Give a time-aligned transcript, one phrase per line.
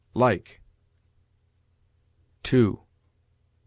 [0.15, 0.61] LIKE,
[2.41, 2.81] TO.